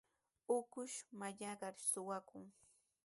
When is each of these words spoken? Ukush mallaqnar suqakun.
Ukush 0.55 0.97
mallaqnar 1.19 1.75
suqakun. 1.89 2.45